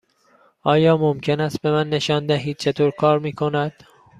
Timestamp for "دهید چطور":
2.25-2.91